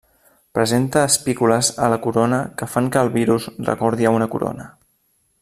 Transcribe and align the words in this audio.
Presenta 0.57 1.03
espícules 1.09 1.69
a 1.87 1.89
la 1.95 1.99
corona 2.07 2.39
que 2.61 2.69
fan 2.77 2.89
que 2.97 3.03
el 3.05 3.13
virus 3.19 3.47
recordi 3.69 4.09
a 4.11 4.17
una 4.19 4.31
corona. 4.37 4.69